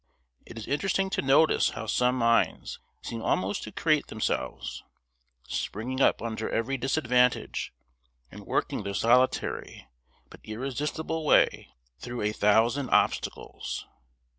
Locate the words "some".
1.85-2.15